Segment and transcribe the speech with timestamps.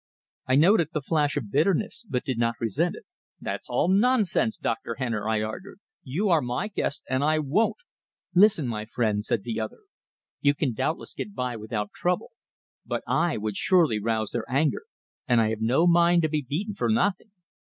[0.47, 3.03] I noted the flash of bitterness, but did not resent it.
[3.39, 4.95] "That's all nonsense, Dr.
[4.95, 5.77] Henner!" I argued.
[6.01, 7.77] "You are my guest, and I won't"
[8.43, 9.81] "Listen, my friend," said the other.
[10.39, 12.31] "You can doubtless get by without trouble;
[12.83, 14.85] but I would surely rouse their anger,
[15.27, 17.29] and I have no mind to be beaten for nothing.